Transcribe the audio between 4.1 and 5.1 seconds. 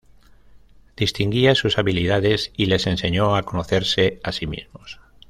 a sí mismos.